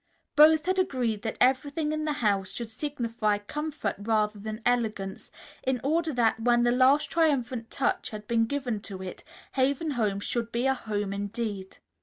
Both 0.35 0.65
had 0.65 0.79
agreed 0.79 1.21
that 1.21 1.37
everything 1.39 1.91
in 1.91 2.05
the 2.05 2.13
house 2.25 2.51
should 2.51 2.71
signify 2.71 3.37
comfort 3.37 3.97
rather 3.99 4.39
than 4.39 4.63
elegance, 4.65 5.29
in 5.61 5.79
order 5.83 6.11
that, 6.13 6.39
when 6.39 6.63
the 6.63 6.71
last 6.71 7.11
triumphant 7.11 7.69
touch 7.69 8.09
had 8.09 8.27
been 8.27 8.47
given 8.47 8.79
to 8.81 9.03
it, 9.03 9.23
Haven 9.51 9.91
Home 9.91 10.19
should 10.19 10.51
be 10.51 10.65
a 10.65 10.73
home 10.73 11.13
indeed. 11.13 11.77